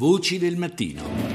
Voci 0.00 0.38
del 0.38 0.56
mattino. 0.56 1.29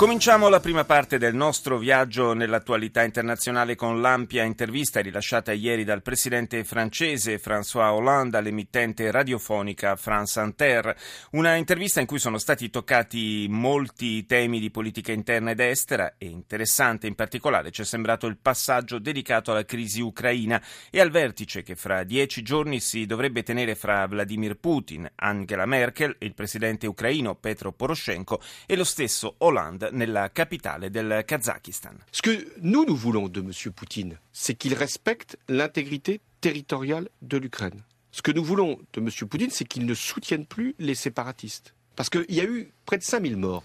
Cominciamo 0.00 0.48
la 0.48 0.60
prima 0.60 0.86
parte 0.86 1.18
del 1.18 1.34
nostro 1.34 1.76
viaggio 1.76 2.32
nell'attualità 2.32 3.02
internazionale 3.02 3.74
con 3.74 4.00
l'ampia 4.00 4.44
intervista 4.44 5.00
rilasciata 5.00 5.52
ieri 5.52 5.84
dal 5.84 6.00
presidente 6.00 6.64
francese 6.64 7.38
François 7.38 7.92
Hollande 7.92 8.38
all'emittente 8.38 9.10
radiofonica 9.10 9.96
France 9.96 10.40
Inter. 10.40 10.96
Una 11.32 11.56
intervista 11.56 12.00
in 12.00 12.06
cui 12.06 12.18
sono 12.18 12.38
stati 12.38 12.70
toccati 12.70 13.46
molti 13.50 14.24
temi 14.24 14.58
di 14.58 14.70
politica 14.70 15.12
interna 15.12 15.50
ed 15.50 15.60
estera 15.60 16.14
e 16.16 16.28
interessante 16.28 17.06
in 17.06 17.14
particolare 17.14 17.70
ci 17.70 17.82
è 17.82 17.84
sembrato 17.84 18.26
il 18.26 18.38
passaggio 18.38 18.98
dedicato 18.98 19.50
alla 19.50 19.66
crisi 19.66 20.00
ucraina 20.00 20.62
e 20.88 20.98
al 20.98 21.10
vertice 21.10 21.62
che 21.62 21.76
fra 21.76 22.04
dieci 22.04 22.40
giorni 22.40 22.80
si 22.80 23.04
dovrebbe 23.04 23.42
tenere 23.42 23.74
fra 23.74 24.06
Vladimir 24.06 24.56
Putin, 24.56 25.06
Angela 25.16 25.66
Merkel, 25.66 26.16
il 26.20 26.32
presidente 26.32 26.86
ucraino 26.86 27.34
Petro 27.34 27.72
Poroshenko 27.72 28.40
e 28.64 28.76
lo 28.76 28.84
stesso 28.84 29.34
Hollande 29.40 29.88
nella 29.92 30.28
capitale 30.30 30.90
del 30.90 31.24
Kazakistan. 31.26 31.94
Ce 32.12 32.22
que 32.22 32.52
nous 32.60 32.84
nous 32.84 32.96
voulons 32.96 33.28
de 33.28 33.40
M. 33.40 33.52
Poutine, 33.72 34.18
c'est 34.32 34.54
qu'il 34.54 34.74
respecte 34.74 35.38
l'intégrité 35.48 36.20
territoriale 36.40 37.08
de 37.22 37.36
l'Ukraine. 37.36 37.82
Ce 38.12 38.22
que 38.22 38.32
nous 38.32 38.44
voulons 38.44 38.78
de 38.92 39.00
M. 39.00 39.08
Poutine, 39.28 39.50
c'est 39.50 39.64
qu'il 39.64 39.86
ne 39.86 39.94
soutienne 39.94 40.46
plus 40.46 40.74
les 40.78 40.94
séparatistes. 40.94 41.74
Parce 41.96 42.08
qu'il 42.08 42.24
y 42.28 42.40
a 42.40 42.44
eu 42.44 42.72
près 42.84 42.98
de 42.98 43.04
5000 43.04 43.36
morts. 43.36 43.64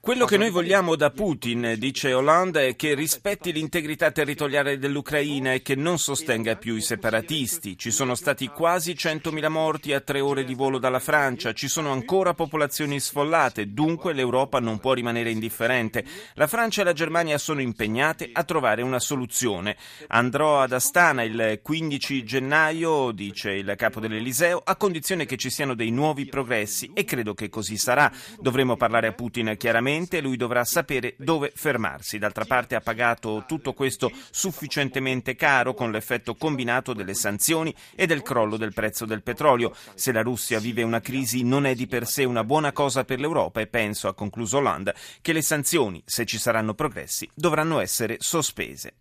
Quello 0.00 0.24
che 0.24 0.36
noi 0.36 0.50
vogliamo 0.50 0.94
da 0.94 1.10
Putin, 1.10 1.74
dice 1.76 2.12
Hollande, 2.12 2.68
è 2.68 2.76
che 2.76 2.94
rispetti 2.94 3.52
l'integrità 3.52 4.12
territoriale 4.12 4.78
dell'Ucraina 4.78 5.52
e 5.52 5.62
che 5.62 5.74
non 5.74 5.98
sostenga 5.98 6.54
più 6.54 6.76
i 6.76 6.80
separatisti. 6.80 7.76
Ci 7.76 7.90
sono 7.90 8.14
stati 8.14 8.46
quasi 8.46 8.92
100.000 8.92 9.48
morti 9.48 9.92
a 9.92 10.00
tre 10.00 10.20
ore 10.20 10.44
di 10.44 10.54
volo 10.54 10.78
dalla 10.78 11.00
Francia, 11.00 11.52
ci 11.54 11.66
sono 11.66 11.90
ancora 11.90 12.34
popolazioni 12.34 13.00
sfollate, 13.00 13.72
dunque 13.72 14.12
l'Europa 14.12 14.60
non 14.60 14.78
può 14.78 14.92
rimanere 14.92 15.30
indifferente. 15.30 16.04
La 16.34 16.46
Francia 16.46 16.82
e 16.82 16.84
la 16.84 16.92
Germania 16.92 17.38
sono 17.38 17.60
impegnate 17.60 18.30
a 18.32 18.44
trovare 18.44 18.82
una 18.82 19.00
soluzione. 19.00 19.76
Andrò 20.08 20.60
ad 20.60 20.72
Astana 20.72 21.24
il 21.24 21.58
15 21.60 22.22
gennaio, 22.22 23.10
dice 23.10 23.50
il 23.50 23.74
capo 23.76 23.98
dell'Eliseo, 23.98 24.62
a 24.64 24.76
condizione 24.76 25.26
che 25.26 25.36
ci 25.36 25.50
siano 25.50 25.74
dei 25.74 25.90
nuovi 25.90 26.26
progressi 26.26 26.92
e 26.94 27.02
credo 27.02 27.31
che 27.34 27.48
così 27.48 27.76
sarà. 27.76 28.10
Dovremo 28.38 28.76
parlare 28.76 29.08
a 29.08 29.12
Putin 29.12 29.54
chiaramente 29.58 30.18
e 30.18 30.20
lui 30.20 30.36
dovrà 30.36 30.64
sapere 30.64 31.14
dove 31.18 31.52
fermarsi. 31.54 32.18
D'altra 32.18 32.44
parte 32.44 32.74
ha 32.74 32.80
pagato 32.80 33.44
tutto 33.46 33.72
questo 33.72 34.10
sufficientemente 34.30 35.34
caro 35.34 35.74
con 35.74 35.90
l'effetto 35.90 36.34
combinato 36.34 36.92
delle 36.92 37.14
sanzioni 37.14 37.74
e 37.94 38.06
del 38.06 38.22
crollo 38.22 38.56
del 38.56 38.72
prezzo 38.72 39.04
del 39.04 39.22
petrolio. 39.22 39.74
Se 39.94 40.12
la 40.12 40.22
Russia 40.22 40.58
vive 40.58 40.82
una 40.82 41.00
crisi 41.00 41.42
non 41.42 41.66
è 41.66 41.74
di 41.74 41.86
per 41.86 42.06
sé 42.06 42.24
una 42.24 42.44
buona 42.44 42.72
cosa 42.72 43.04
per 43.04 43.20
l'Europa 43.20 43.60
e 43.60 43.66
penso, 43.66 44.08
ha 44.08 44.14
concluso 44.14 44.58
Hollande, 44.58 44.94
che 45.20 45.32
le 45.32 45.42
sanzioni, 45.42 46.02
se 46.04 46.24
ci 46.24 46.38
saranno 46.38 46.74
progressi, 46.74 47.28
dovranno 47.34 47.80
essere 47.80 48.16
sospese. 48.18 48.94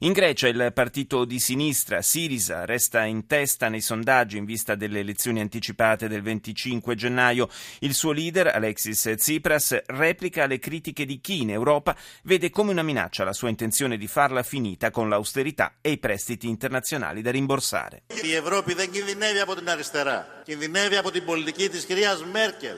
In 0.00 0.12
Grecia 0.12 0.46
il 0.46 0.72
partito 0.74 1.24
di 1.24 1.38
sinistra 1.38 2.02
Sirisa 2.02 2.66
resta 2.66 3.04
in 3.04 3.26
testa 3.26 3.70
nei 3.70 3.80
sondaggi 3.80 4.36
in 4.36 4.44
vista 4.44 4.74
delle 4.74 4.98
elezioni 4.98 5.40
anticipate 5.40 6.06
del 6.06 6.20
25 6.20 6.94
gennaio. 6.94 7.48
Il 7.78 7.94
suo 7.94 8.12
leader, 8.12 8.48
Alexis 8.48 9.14
Tsipras, 9.16 9.84
replica 9.86 10.44
le 10.44 10.58
critiche 10.58 11.06
di 11.06 11.18
chi 11.18 11.40
in 11.40 11.50
Europa 11.50 11.96
vede 12.24 12.50
come 12.50 12.72
una 12.72 12.82
minaccia 12.82 13.24
la 13.24 13.32
sua 13.32 13.48
intenzione 13.48 13.96
di 13.96 14.06
farla 14.06 14.42
finita 14.42 14.90
con 14.90 15.08
l'austerità 15.08 15.76
e 15.80 15.92
i 15.92 15.98
prestiti 15.98 16.46
internazionali 16.46 17.22
da 17.22 17.30
rimborsare. 17.30 18.02
Η 18.22 18.34
Ευρώπη 18.34 18.74
δεν 18.74 18.90
κινδυνεύει 18.90 19.40
από 19.40 19.54
την 19.54 19.68
αριστερά. 19.70 20.42
Κινδυνεύει 20.44 20.96
από 20.96 21.10
την 21.10 21.24
πολιτική 21.24 21.68
της 21.68 21.84
κυρίας 21.84 22.24
Μέρκελ. 22.24 22.76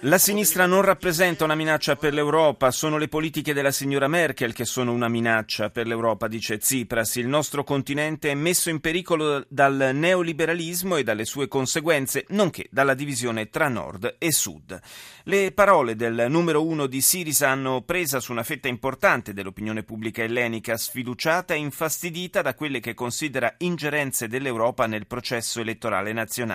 La 0.00 0.18
sinistra 0.18 0.64
non 0.66 0.82
rappresenta 0.82 1.42
una 1.42 1.56
minaccia 1.56 1.96
per 1.96 2.14
l'Europa, 2.14 2.70
sono 2.70 2.98
le 2.98 3.08
politiche 3.08 3.52
della 3.52 3.72
signora 3.72 4.06
Merkel 4.06 4.52
che 4.52 4.64
sono 4.64 4.92
una 4.92 5.08
minaccia 5.08 5.70
per 5.70 5.88
l'Europa, 5.88 6.28
dice 6.28 6.58
Tsipras. 6.58 7.16
Il 7.16 7.26
nostro 7.26 7.64
continente 7.64 8.30
è 8.30 8.34
messo 8.34 8.70
in 8.70 8.78
pericolo 8.78 9.44
dal 9.48 9.90
neoliberalismo 9.92 10.94
e 10.96 11.02
dalle 11.02 11.24
sue 11.24 11.48
conseguenze, 11.48 12.26
nonché 12.28 12.68
dalla 12.70 12.94
divisione 12.94 13.48
tra 13.48 13.66
nord 13.66 14.14
e 14.18 14.30
sud. 14.30 14.78
Le 15.24 15.50
parole 15.50 15.96
del 15.96 16.26
numero 16.28 16.64
uno 16.64 16.86
di 16.86 17.00
Sirisa 17.00 17.48
hanno 17.48 17.82
presa 17.82 18.20
su 18.20 18.30
una 18.30 18.44
fetta 18.44 18.68
importante 18.68 19.32
dell'opinione 19.32 19.82
pubblica 19.82 20.22
ellenica, 20.22 20.76
sfiduciata 20.76 21.54
e 21.54 21.58
infastidita 21.58 22.40
da 22.40 22.54
quelle 22.54 22.78
che 22.78 22.94
considera 22.94 23.52
ingerenze 23.58 24.28
dell'Europa 24.28 24.86
nel 24.86 25.08
processo 25.08 25.60
elettorale 25.60 26.12
nazionale. 26.12 26.50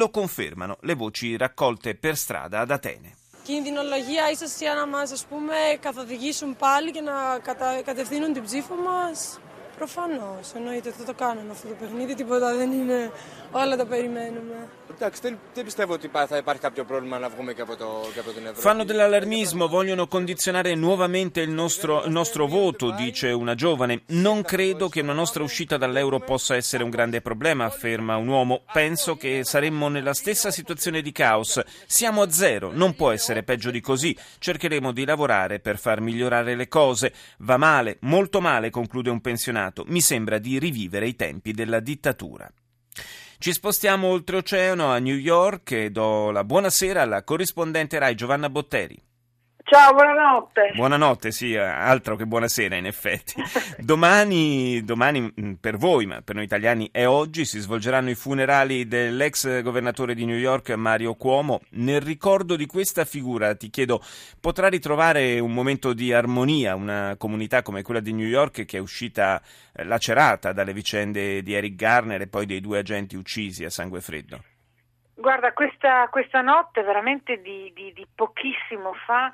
Lo 0.00 0.06
confermano 0.10 0.76
le 0.80 0.94
voci 0.94 1.36
raccolte 1.36 1.94
per 1.94 2.16
strada 2.16 2.58
ad 2.60 2.70
Atene. 2.70 3.10
Κινδυνολογία 3.42 4.30
ίσως 4.30 4.56
για 4.60 4.74
να 4.74 4.86
μας 4.86 5.10
ας 5.12 5.24
πούμε 5.26 5.54
καθοδηγήσουν 5.80 6.56
πάλι 6.56 6.90
και 6.90 7.00
να 7.00 7.38
κατα... 7.42 7.82
κατευθύνουν 7.84 8.32
την 8.32 8.44
ψήφο 8.44 8.74
μας. 8.74 9.38
Προφανώς, 9.77 10.51
εννοείται 10.55 10.91
θα 10.91 11.03
το 11.03 11.13
κάνουν 11.13 11.51
αυτό 11.51 11.67
το 11.67 11.73
παιχνίδι, 11.79 12.15
τίποτα 12.15 12.55
δεν 12.55 12.71
είναι, 12.71 13.11
όλα 13.51 13.75
τα 13.75 13.85
περιμένουμε. 13.85 14.67
Εντάξει, 14.95 15.21
δεν, 15.21 15.39
δεν 15.53 15.63
πιστεύω 15.63 15.93
ότι 15.93 16.09
θα 16.27 16.37
υπάρχει 16.37 16.61
κάποιο 16.61 16.83
πρόβλημα 16.83 17.19
να 17.19 17.29
βγούμε 17.29 17.53
και 17.53 17.61
από, 17.61 17.75
το, 17.75 17.85
και 18.13 18.19
από 18.19 18.29
την 18.29 18.45
Ευρώπη. 18.45 18.61
Fanno 18.61 18.83
dell'allarmismo, 18.83 19.67
vogliono 19.67 20.07
condizionare 20.07 20.75
nuovamente 20.75 21.41
il 21.41 21.49
nostro, 21.49 22.03
il 22.05 22.11
nostro 22.11 22.45
voto, 22.45 22.91
dice 22.91 23.31
una 23.31 23.55
giovane. 23.55 24.03
Non 24.07 24.43
credo 24.43 24.89
che 24.89 25.01
una 25.01 25.13
nostra 25.13 25.43
uscita 25.43 25.77
dall'euro 25.77 26.19
possa 26.19 26.55
essere 26.55 26.83
un 26.83 26.91
grande 26.91 27.21
problema, 27.21 27.65
afferma 27.65 28.15
un 28.15 28.27
uomo. 28.27 28.61
Penso 28.71 29.15
che 29.15 29.43
saremmo 29.43 29.87
nella 29.87 30.13
stessa 30.13 30.51
situazione 30.51 31.01
di 31.01 31.11
caos. 31.11 31.59
Siamo 31.87 32.21
a 32.21 32.29
zero, 32.29 32.69
non 32.71 32.95
può 32.95 33.09
essere 33.09 33.41
peggio 33.43 33.71
di 33.71 33.81
così. 33.81 34.15
Cercheremo 34.37 34.91
di 34.91 35.03
lavorare 35.05 35.59
per 35.59 35.79
far 35.79 35.99
migliorare 35.99 36.55
le 36.55 36.67
cose. 36.67 37.13
Va 37.39 37.57
male, 37.57 37.97
molto 38.01 38.39
male, 38.39 38.69
conclude 38.69 39.09
un 39.09 39.19
pensionato. 39.19 39.66
Mi 39.86 40.00
sembra 40.00 40.38
di 40.38 40.58
rivivere 40.58 41.06
i 41.06 41.16
tempi 41.16 41.52
della 41.52 41.80
dittatura. 41.80 42.50
Ci 43.38 43.52
spostiamo 43.52 44.08
oltreoceano 44.08 44.90
a 44.90 44.98
New 44.98 45.16
York 45.16 45.70
e 45.70 45.90
do 45.90 46.30
la 46.30 46.42
buonasera 46.42 47.02
alla 47.02 47.22
corrispondente 47.22 47.98
Rai 47.98 48.14
Giovanna 48.16 48.50
Botteri. 48.50 49.00
Ciao, 49.70 49.92
buonanotte. 49.92 50.72
Buonanotte, 50.74 51.30
sì, 51.30 51.54
altro 51.54 52.16
che 52.16 52.24
buonasera 52.24 52.74
in 52.76 52.86
effetti. 52.86 53.34
Domani, 53.76 54.82
domani 54.82 55.30
mm, 55.38 55.52
per 55.60 55.76
voi, 55.76 56.06
ma 56.06 56.22
per 56.22 56.36
noi 56.36 56.44
italiani 56.44 56.88
è 56.90 57.06
oggi, 57.06 57.44
si 57.44 57.58
svolgeranno 57.58 58.08
i 58.08 58.14
funerali 58.14 58.88
dell'ex 58.88 59.60
governatore 59.60 60.14
di 60.14 60.24
New 60.24 60.38
York 60.38 60.70
Mario 60.70 61.16
Cuomo. 61.16 61.60
Nel 61.72 62.00
ricordo 62.00 62.56
di 62.56 62.64
questa 62.64 63.04
figura 63.04 63.54
ti 63.56 63.68
chiedo, 63.68 64.00
potrà 64.40 64.68
ritrovare 64.68 65.38
un 65.38 65.52
momento 65.52 65.92
di 65.92 66.14
armonia 66.14 66.74
una 66.74 67.16
comunità 67.18 67.60
come 67.60 67.82
quella 67.82 68.00
di 68.00 68.14
New 68.14 68.26
York 68.26 68.64
che 68.64 68.78
è 68.78 68.80
uscita 68.80 69.38
eh, 69.74 69.84
lacerata 69.84 70.54
dalle 70.54 70.72
vicende 70.72 71.42
di 71.42 71.52
Eric 71.52 71.74
Garner 71.74 72.22
e 72.22 72.26
poi 72.26 72.46
dei 72.46 72.62
due 72.62 72.78
agenti 72.78 73.16
uccisi 73.16 73.66
a 73.66 73.70
sangue 73.70 74.00
freddo? 74.00 74.42
Guarda, 75.14 75.52
questa, 75.52 76.08
questa 76.10 76.40
notte 76.40 76.82
veramente 76.82 77.42
di, 77.42 77.70
di, 77.74 77.92
di 77.92 78.06
pochissimo 78.14 78.94
fa 79.04 79.30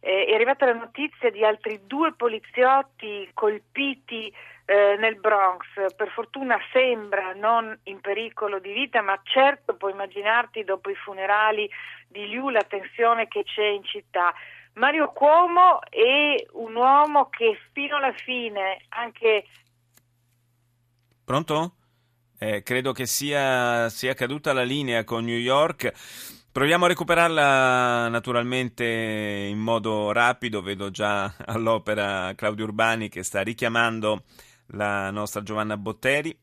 eh, 0.00 0.26
è 0.26 0.34
arrivata 0.34 0.66
la 0.66 0.74
notizia 0.74 1.30
di 1.30 1.44
altri 1.44 1.80
due 1.86 2.12
poliziotti 2.14 3.28
colpiti 3.34 4.32
eh, 4.64 4.96
nel 4.98 5.16
Bronx. 5.18 5.64
Per 5.96 6.10
fortuna 6.10 6.58
sembra 6.72 7.32
non 7.34 7.76
in 7.84 8.00
pericolo 8.00 8.58
di 8.58 8.72
vita, 8.72 9.00
ma 9.00 9.18
certo 9.22 9.76
puoi 9.76 9.92
immaginarti 9.92 10.64
dopo 10.64 10.90
i 10.90 10.94
funerali 10.94 11.70
di 12.08 12.28
Liu 12.28 12.48
la 12.48 12.62
tensione 12.62 13.28
che 13.28 13.44
c'è 13.44 13.66
in 13.66 13.84
città. 13.84 14.34
Mario 14.74 15.10
Cuomo 15.12 15.80
è 15.88 16.46
un 16.52 16.74
uomo 16.74 17.28
che 17.30 17.58
fino 17.72 17.96
alla 17.96 18.12
fine, 18.12 18.82
anche. 18.90 19.46
Pronto? 21.24 21.72
Eh, 22.38 22.62
credo 22.62 22.92
che 22.92 23.06
sia, 23.06 23.88
sia 23.88 24.12
caduta 24.12 24.52
la 24.52 24.62
linea 24.62 25.04
con 25.04 25.24
New 25.24 25.38
York. 25.38 25.92
Proviamo 26.56 26.86
a 26.86 26.88
recuperarla 26.88 28.08
naturalmente 28.08 28.82
in 28.86 29.58
modo 29.58 30.10
rapido, 30.10 30.62
vedo 30.62 30.90
già 30.90 31.34
all'opera 31.44 32.32
Claudio 32.34 32.64
Urbani 32.64 33.10
che 33.10 33.22
sta 33.24 33.42
richiamando 33.42 34.24
la 34.68 35.10
nostra 35.10 35.42
Giovanna 35.42 35.76
Botteri. 35.76 36.34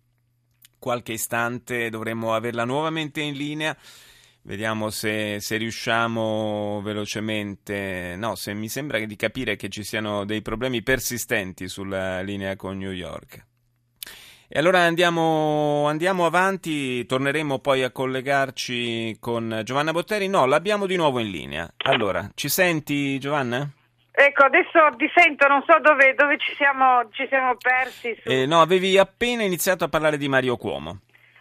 Qualche 0.77 1.13
istante 1.13 1.89
dovremmo 1.89 2.35
averla 2.35 2.63
nuovamente 2.63 3.21
in 3.21 3.33
linea. 3.33 3.75
Vediamo 4.43 4.91
se, 4.91 5.39
se, 5.39 5.57
riusciamo 5.57 6.79
velocemente. 6.83 8.13
No, 8.15 8.35
se 8.35 8.53
mi 8.53 8.69
sembra 8.69 8.99
di 9.03 9.15
capire 9.15 9.55
che 9.55 9.69
ci 9.69 9.83
siano 9.83 10.25
dei 10.25 10.43
problemi 10.43 10.83
persistenti 10.83 11.67
sulla 11.67 12.21
linea 12.21 12.55
con 12.55 12.77
New 12.77 12.91
York. 12.91 13.52
E 14.55 14.59
allora 14.59 14.81
andiamo, 14.81 15.87
andiamo, 15.87 16.27
avanti, 16.27 17.07
torneremo 17.07 17.57
poi 17.57 17.81
a 17.81 17.89
collegarci 17.89 19.17
con 19.19 19.61
Giovanna 19.63 19.91
Botteri. 19.91 20.27
No, 20.27 20.45
l'abbiamo 20.45 20.85
di 20.85 20.95
nuovo 20.95 21.17
in 21.17 21.31
linea. 21.31 21.67
Allora, 21.85 22.29
ci 22.35 22.49
senti 22.49 23.17
Giovanna? 23.17 23.67
Ecco, 24.11 24.43
adesso 24.43 24.95
ti 24.95 25.09
sento, 25.11 25.47
non 25.47 25.63
so 25.65 25.79
dove, 25.79 26.13
dove 26.13 26.37
ci, 26.37 26.53
siamo, 26.53 27.09
ci, 27.13 27.25
siamo, 27.29 27.55
persi. 27.55 28.15
Su... 28.21 28.29
Eh, 28.29 28.45
no, 28.45 28.61
avevi 28.61 28.95
appena 28.99 29.41
iniziato 29.41 29.85
a 29.85 29.89
parlare 29.89 30.17
di 30.17 30.29
Mario 30.29 30.55
Cuomo. 30.55 30.99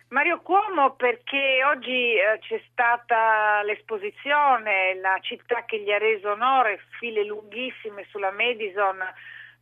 Mario 0.09 0.41
Cuomo 0.41 0.95
perché 0.95 1.61
oggi 1.71 2.15
eh, 2.15 2.39
c'è 2.41 2.63
stata 2.73 3.61
l'esposizione, 3.63 4.99
la 5.03 5.19
città 5.21 5.67
che 5.67 5.83
gli 5.83 5.93
ha 5.93 5.99
reso 5.99 6.31
onore, 6.31 6.81
file 6.99 7.27
lunghissime 7.27 8.07
sulla 8.09 8.31
Madison 8.31 8.97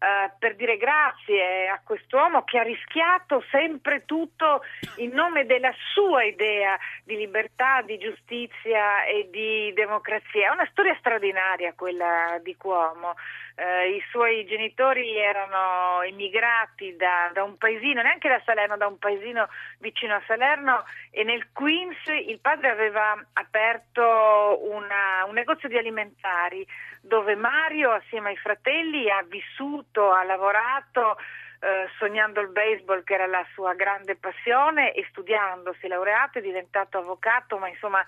eh, 0.03 0.31
per 0.39 0.57
dire 0.57 0.79
grazie 0.79 1.69
a 1.69 1.79
quest'uomo 1.85 2.43
che 2.45 2.59
ha 2.59 2.63
rischiato 2.63 3.45
sempre 3.51 4.07
tutto 4.07 4.63
in 4.97 5.11
nome 5.11 5.45
della 5.45 5.75
sua 5.93 6.25
idea 6.25 6.79
di 7.05 7.17
libertà, 7.17 7.83
di 7.83 7.99
giustizia 7.99 9.05
e 9.05 9.29
di 9.31 9.71
democrazia. 9.75 10.49
È 10.49 10.55
una 10.55 10.67
storia 10.71 10.97
straordinaria 10.99 11.75
quella 11.77 12.41
di 12.43 12.57
Cuomo. 12.57 13.15
Eh, 13.61 13.97
I 13.97 14.03
suoi 14.09 14.47
genitori 14.47 15.19
erano 15.19 16.03
immigrati 16.05 16.97
da, 16.97 17.31
da, 17.35 17.43
un 17.45 17.59
paesino, 17.59 18.01
neanche 18.01 18.27
da 18.27 18.41
Salerno, 18.43 18.79
da 18.79 18.87
un 18.87 18.97
paesino 18.97 19.51
vicino 19.81 20.15
a 20.15 20.23
Salerno 20.27 20.87
e 21.11 21.25
nel 21.25 21.53
Queens 21.53 21.99
il 22.07 22.39
padre 22.41 22.71
aveva 22.71 23.23
aperto 23.35 24.61
una, 24.63 25.27
un 25.27 25.35
negozio 25.35 25.69
di 25.69 25.77
alimentari 25.77 26.67
dove 27.03 27.35
Mario 27.35 27.91
assieme 27.91 28.31
ai 28.31 28.37
fratelli 28.39 29.11
ha 29.11 29.23
vissuto, 29.29 30.11
ha 30.11 30.25
lavorato 30.25 31.19
eh, 31.61 31.87
sognando 31.99 32.41
il 32.41 32.49
baseball 32.49 33.05
che 33.05 33.13
era 33.13 33.27
la 33.27 33.45
sua 33.53 33.75
grande 33.75 34.17
passione 34.17 34.95
e 34.95 35.05
studiando, 35.11 35.75
si 35.79 35.85
è 35.85 35.89
laureato, 35.89 36.39
è 36.39 36.41
diventato 36.41 36.97
avvocato, 36.97 37.59
ma 37.59 37.69
insomma 37.69 38.03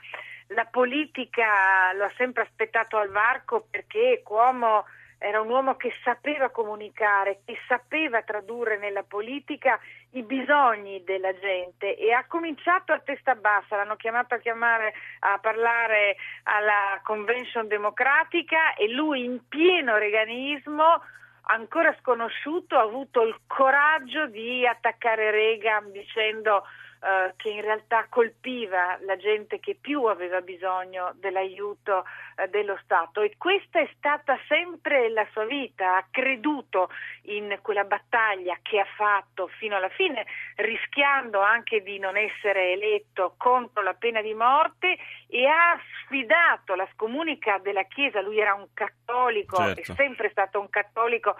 la 0.46 0.64
politica 0.64 1.92
lo 1.92 2.04
ha 2.04 2.12
sempre 2.16 2.44
aspettato 2.44 2.96
al 2.96 3.10
varco 3.10 3.66
perché 3.70 4.22
Cuomo 4.24 4.86
era 5.22 5.40
un 5.40 5.48
uomo 5.48 5.76
che 5.76 5.92
sapeva 6.02 6.50
comunicare, 6.50 7.40
che 7.44 7.56
sapeva 7.68 8.22
tradurre 8.22 8.76
nella 8.76 9.04
politica 9.04 9.78
i 10.10 10.22
bisogni 10.22 11.02
della 11.04 11.32
gente 11.38 11.96
e 11.96 12.12
ha 12.12 12.24
cominciato 12.26 12.92
a 12.92 12.98
testa 12.98 13.34
bassa, 13.34 13.76
l'hanno 13.76 13.96
chiamato 13.96 14.34
a, 14.34 14.38
chiamare, 14.38 14.92
a 15.20 15.38
parlare 15.38 16.16
alla 16.42 17.00
convention 17.04 17.68
democratica 17.68 18.74
e 18.74 18.88
lui 18.88 19.24
in 19.24 19.46
pieno 19.48 19.96
reganismo 19.96 21.00
ancora 21.42 21.94
sconosciuto 22.00 22.76
ha 22.76 22.82
avuto 22.82 23.22
il 23.22 23.36
coraggio 23.46 24.26
di 24.26 24.66
attaccare 24.66 25.30
Reagan 25.30 25.90
dicendo 25.92 26.64
eh, 27.04 27.34
che 27.34 27.48
in 27.48 27.62
realtà 27.62 28.06
colpiva 28.08 28.96
la 29.00 29.16
gente 29.16 29.58
che 29.58 29.74
più 29.74 30.04
aveva 30.04 30.40
bisogno 30.40 31.10
dell'aiuto 31.16 32.04
eh, 32.36 32.46
dello 32.48 32.78
Stato. 32.84 33.22
E 33.22 33.34
questa 33.36 33.80
è 33.80 33.90
stata 33.96 34.38
sempre 34.46 35.08
la 35.10 35.26
sua 35.32 35.44
vita, 35.44 35.96
ha 35.96 36.06
creduto 36.08 36.90
in 37.22 37.58
quella 37.60 37.82
battaglia 37.82 38.56
che 38.62 38.78
ha 38.78 38.86
fatto 38.94 39.48
fino 39.48 39.74
alla 39.74 39.88
fine, 39.88 40.24
rischiando 40.54 41.40
anche 41.40 41.82
di 41.82 41.98
non 41.98 42.16
essere 42.16 42.70
eletto 42.70 43.34
contro 43.36 43.82
la 43.82 43.94
pena 43.94 44.22
di 44.22 44.34
morte 44.34 44.96
e 45.26 45.44
ha 45.46 45.76
sfidato 46.12 46.74
la 46.74 46.86
scomunica 46.92 47.58
della 47.62 47.84
Chiesa, 47.84 48.20
lui 48.20 48.38
era 48.38 48.52
un 48.52 48.68
cattolico, 48.74 49.56
certo. 49.56 49.80
è 49.80 49.94
sempre 49.94 50.28
stato 50.30 50.60
un 50.60 50.68
cattolico 50.68 51.34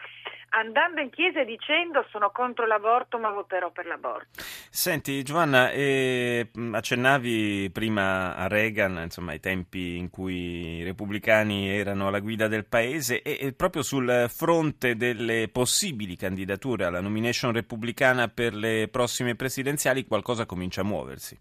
andando 0.54 1.00
in 1.00 1.10
chiesa 1.10 1.40
e 1.40 1.44
dicendo 1.44 2.04
sono 2.10 2.30
contro 2.30 2.66
l'aborto 2.66 3.18
ma 3.18 3.30
voterò 3.30 3.70
per 3.70 3.86
l'aborto. 3.86 4.42
Senti 4.70 5.22
Giovanna, 5.22 5.70
eh, 5.70 6.50
accennavi 6.72 7.70
prima 7.72 8.34
a 8.34 8.48
Reagan, 8.48 9.00
insomma 9.02 9.32
ai 9.32 9.40
tempi 9.40 9.96
in 9.96 10.10
cui 10.10 10.78
i 10.78 10.82
repubblicani 10.84 11.70
erano 11.70 12.08
alla 12.08 12.20
guida 12.20 12.48
del 12.48 12.66
paese 12.66 13.22
e, 13.22 13.38
e 13.40 13.52
proprio 13.52 13.82
sul 13.82 14.26
fronte 14.28 14.96
delle 14.96 15.48
possibili 15.48 16.16
candidature 16.16 16.84
alla 16.84 17.00
nomination 17.00 17.52
repubblicana 17.52 18.28
per 18.28 18.54
le 18.54 18.88
prossime 18.90 19.34
presidenziali 19.34 20.06
qualcosa 20.06 20.46
comincia 20.46 20.82
a 20.82 20.84
muoversi 20.84 21.38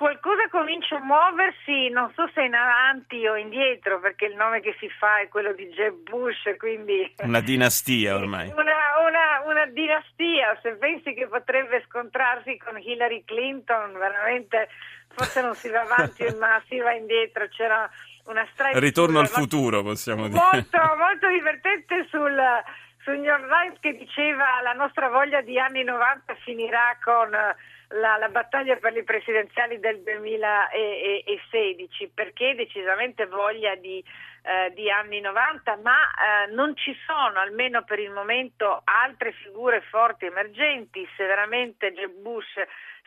qualcosa 0.00 0.48
comincia 0.48 0.96
a 0.96 1.04
muoversi, 1.04 1.90
non 1.90 2.10
so 2.14 2.26
se 2.32 2.40
in 2.40 2.54
avanti 2.54 3.26
o 3.26 3.36
indietro, 3.36 4.00
perché 4.00 4.24
il 4.24 4.34
nome 4.34 4.62
che 4.62 4.74
si 4.80 4.88
fa 4.88 5.20
è 5.20 5.28
quello 5.28 5.52
di 5.52 5.68
Jeb 5.68 6.08
Bush, 6.08 6.56
quindi... 6.56 7.12
Una 7.18 7.42
dinastia 7.42 8.16
ormai. 8.16 8.48
Una, 8.56 8.96
una, 9.04 9.42
una 9.44 9.66
dinastia, 9.66 10.58
se 10.62 10.70
pensi 10.76 11.12
che 11.12 11.26
potrebbe 11.28 11.84
scontrarsi 11.86 12.56
con 12.56 12.80
Hillary 12.80 13.24
Clinton, 13.26 13.92
veramente 13.92 14.70
forse 15.08 15.42
non 15.42 15.54
si 15.54 15.68
va 15.68 15.82
avanti, 15.82 16.24
ma 16.40 16.62
si 16.66 16.78
va 16.78 16.94
indietro, 16.94 17.46
c'era 17.48 17.86
una 18.24 18.48
strada... 18.52 18.78
Ritorno 18.78 19.18
al 19.18 19.28
futuro, 19.28 19.82
possiamo 19.82 20.28
dire. 20.28 20.40
Molto, 20.40 20.78
molto 20.96 21.28
divertente 21.28 22.06
sul 22.08 22.40
sul 23.02 23.18
New 23.18 23.32
che 23.80 23.96
diceva 23.96 24.60
la 24.62 24.72
nostra 24.72 25.08
voglia 25.08 25.40
di 25.40 25.58
anni 25.58 25.82
90 25.82 26.34
finirà 26.44 26.98
con 27.02 27.34
la, 27.90 28.16
la, 28.18 28.28
battaglia 28.28 28.76
per 28.76 28.92
le 28.92 29.02
presidenziali 29.02 29.80
del 29.80 30.00
2016 30.02 32.12
perché 32.14 32.54
decisamente 32.54 33.26
voglia 33.26 33.74
di, 33.74 34.04
eh, 34.42 34.72
di 34.74 34.88
anni 34.90 35.20
90 35.20 35.76
ma 35.82 35.96
eh, 35.96 36.52
non 36.52 36.76
ci 36.76 36.96
sono 37.06 37.40
almeno 37.40 37.82
per 37.82 37.98
il 37.98 38.10
momento 38.10 38.82
altre 38.84 39.32
figure 39.32 39.80
forti 39.80 40.26
emergenti. 40.26 41.04
Se 41.16 41.26
veramente 41.26 41.92
Jeb 41.92 42.12
Bush 42.12 42.54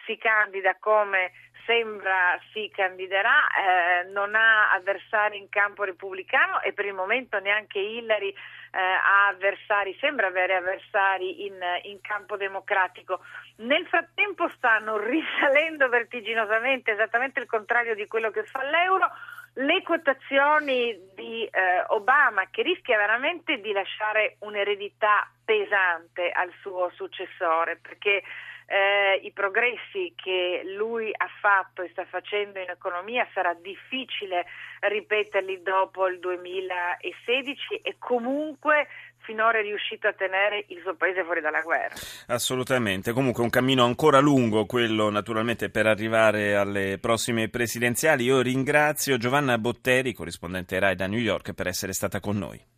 si 0.05 0.17
candida 0.17 0.75
come 0.79 1.31
sembra 1.65 2.39
si 2.51 2.69
candiderà, 2.73 3.47
eh, 3.47 4.09
non 4.11 4.35
ha 4.35 4.71
avversari 4.71 5.37
in 5.37 5.49
campo 5.49 5.83
repubblicano 5.83 6.61
e 6.61 6.73
per 6.73 6.85
il 6.85 6.93
momento 6.93 7.39
neanche 7.39 7.79
Hillary 7.79 8.29
eh, 8.29 8.79
ha 8.79 9.27
avversari, 9.27 9.95
sembra 9.99 10.27
avere 10.27 10.55
avversari 10.55 11.45
in, 11.45 11.57
in, 11.83 12.01
campo 12.01 12.37
democratico. 12.37 13.21
Nel 13.57 13.85
frattempo 13.87 14.49
stanno 14.49 14.97
risalendo 14.97 15.87
vertiginosamente, 15.89 16.91
esattamente 16.91 17.39
il 17.39 17.47
contrario 17.47 17.95
di 17.95 18.07
quello 18.07 18.31
che 18.31 18.43
fa 18.43 18.63
l'euro, 18.63 19.09
le 19.55 19.83
quotazioni 19.83 21.11
di 21.13 21.45
eh, 21.45 21.83
Obama 21.89 22.47
che 22.49 22.63
rischia 22.63 22.97
veramente 22.97 23.59
di 23.61 23.71
lasciare 23.71 24.37
un'eredità 24.39 25.29
pesante 25.45 26.31
al 26.31 26.51
suo 26.61 26.89
successore 26.95 27.77
perché 27.79 28.23
eh, 28.65 29.19
i 29.23 29.31
progressi 29.31 30.13
che 30.15 30.61
lui 30.75 31.11
ha 31.15 31.27
fatto 31.39 31.81
e 31.81 31.89
sta 31.89 32.05
facendo 32.05 32.59
in 32.59 32.69
economia 32.69 33.27
sarà 33.33 33.53
difficile 33.53 34.45
ripeterli 34.79 35.61
dopo 35.61 36.07
il 36.07 36.19
2016 36.19 37.81
e 37.83 37.95
comunque 37.99 38.87
finora 39.23 39.59
è 39.59 39.61
riuscito 39.61 40.07
a 40.07 40.13
tenere 40.13 40.65
il 40.67 40.79
suo 40.81 40.95
paese 40.95 41.23
fuori 41.23 41.41
dalla 41.41 41.61
guerra. 41.61 41.95
Assolutamente, 42.27 43.13
comunque 43.13 43.43
un 43.43 43.49
cammino 43.49 43.83
ancora 43.83 44.19
lungo, 44.19 44.65
quello 44.65 45.09
naturalmente 45.09 45.69
per 45.69 45.87
arrivare 45.87 46.55
alle 46.55 46.97
prossime 46.99 47.49
presidenziali. 47.49 48.25
Io 48.25 48.41
ringrazio 48.41 49.17
Giovanna 49.17 49.57
Botteri, 49.57 50.13
corrispondente 50.13 50.79
RAI 50.79 50.95
da 50.95 51.07
New 51.07 51.19
York, 51.19 51.53
per 51.53 51.67
essere 51.67 51.93
stata 51.93 52.19
con 52.19 52.37
noi. 52.37 52.63